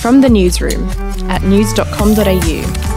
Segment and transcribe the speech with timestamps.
[0.00, 0.88] From the newsroom
[1.30, 2.90] at news.com.au.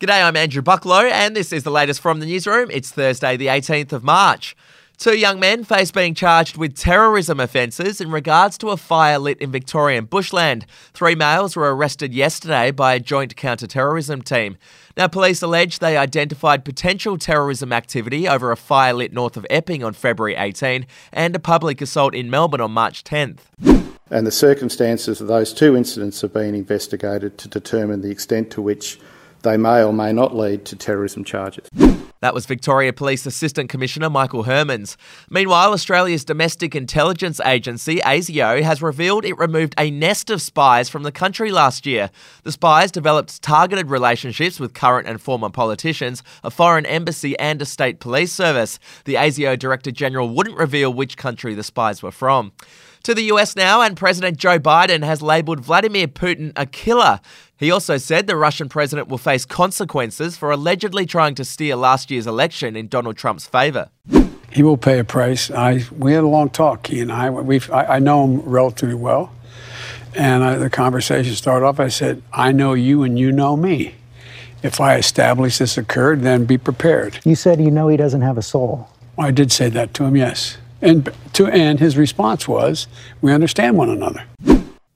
[0.00, 2.70] G'day, I'm Andrew Bucklow, and this is the latest from the newsroom.
[2.72, 4.56] It's Thursday, the 18th of March.
[5.00, 9.38] Two young men face being charged with terrorism offences in regards to a fire lit
[9.38, 10.66] in Victorian bushland.
[10.92, 14.58] Three males were arrested yesterday by a joint counter-terrorism team.
[14.98, 19.82] Now, police allege they identified potential terrorism activity over a fire lit north of Epping
[19.82, 23.38] on February 18 and a public assault in Melbourne on March 10th.
[24.10, 28.60] And the circumstances of those two incidents have been investigated to determine the extent to
[28.60, 29.00] which
[29.40, 31.66] they may or may not lead to terrorism charges.
[32.20, 34.96] That was Victoria Police Assistant Commissioner Michael Hermans.
[35.30, 41.02] Meanwhile, Australia's Domestic Intelligence Agency, ASIO, has revealed it removed a nest of spies from
[41.02, 42.10] the country last year.
[42.42, 47.64] The spies developed targeted relationships with current and former politicians, a foreign embassy, and a
[47.64, 48.78] state police service.
[49.06, 52.52] The ASIO Director General wouldn't reveal which country the spies were from.
[53.04, 57.20] To the US now, and President Joe Biden has labelled Vladimir Putin a killer.
[57.56, 62.10] He also said the Russian president will face consequences for allegedly trying to steer last
[62.10, 63.88] year's election in Donald Trump's favour.
[64.52, 65.50] He will pay a price.
[65.50, 67.30] I, we had a long talk, he and I.
[67.30, 69.32] We've, I, I know him relatively well.
[70.14, 73.94] And I, the conversation started off, I said, I know you and you know me.
[74.62, 77.20] If I establish this occurred, then be prepared.
[77.24, 78.90] You said you know he doesn't have a soul.
[79.18, 80.58] I did say that to him, yes.
[80.82, 82.86] And to and his response was,
[83.20, 84.24] "We understand one another."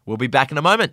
[0.06, 0.92] We'll be back in a moment.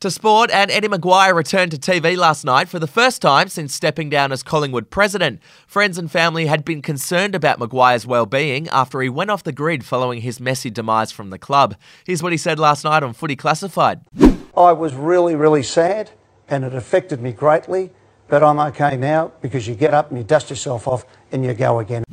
[0.00, 3.74] To sport, and Eddie McGuire returned to TV last night for the first time since
[3.74, 5.42] stepping down as Collingwood president.
[5.66, 9.84] Friends and family had been concerned about McGuire's well-being after he went off the grid
[9.84, 11.76] following his messy demise from the club.
[12.06, 14.00] Here's what he said last night on Footy Classified.
[14.56, 16.12] I was really, really sad
[16.48, 17.90] and it affected me greatly,
[18.26, 21.52] but I'm okay now because you get up and you dust yourself off and you
[21.52, 22.04] go again.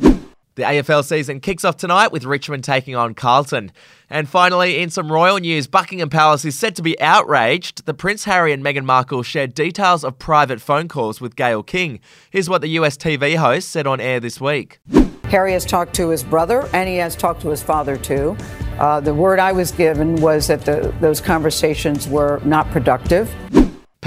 [0.57, 3.72] The AFL season kicks off tonight with Richmond taking on Carlton.
[4.09, 7.85] And finally, in some royal news, Buckingham Palace is said to be outraged.
[7.85, 12.00] The Prince Harry and Meghan Markle shared details of private phone calls with Gayle King.
[12.31, 14.79] Here's what the US TV host said on air this week.
[15.25, 18.35] Harry has talked to his brother and he has talked to his father too.
[18.79, 23.31] Uh, the word I was given was that the, those conversations were not productive.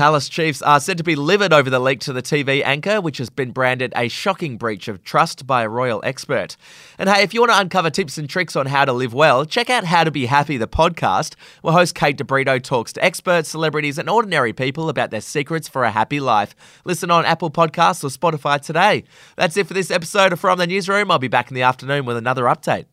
[0.00, 3.18] Palace Chiefs are said to be livid over the leak to the TV anchor, which
[3.18, 6.56] has been branded a shocking breach of trust by a royal expert.
[6.98, 9.44] And hey, if you want to uncover tips and tricks on how to live well,
[9.44, 13.50] check out How to Be Happy, the podcast, where host Kate DeBrito talks to experts,
[13.50, 16.54] celebrities, and ordinary people about their secrets for a happy life.
[16.86, 19.04] Listen on Apple Podcasts or Spotify today.
[19.36, 21.10] That's it for this episode of From the Newsroom.
[21.10, 22.86] I'll be back in the afternoon with another update.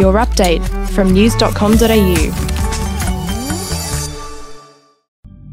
[0.00, 2.55] Your update from news.com.au.